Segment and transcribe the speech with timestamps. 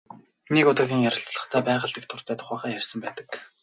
[0.53, 3.27] Нэг удаагийн ярилцлагадаа байгальд их дуртай тухайгаа ярьсан байдаг.